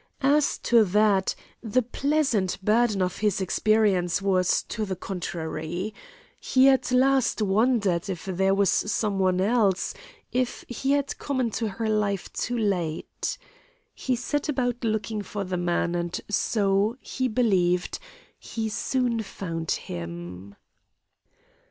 [0.23, 5.93] As to that, the pleasant burden of his experience was to the contrary.
[6.39, 9.93] He at last wondered if there was some one else,
[10.31, 13.37] if he had come into her life too late.
[13.93, 17.99] He set about looking for the man and so, he believed,
[18.39, 20.55] he soon found him.